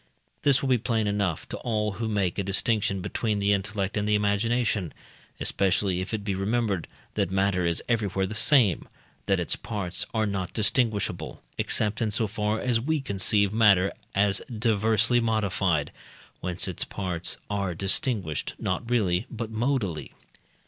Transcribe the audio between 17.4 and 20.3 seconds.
are distinguished, not really, but modally.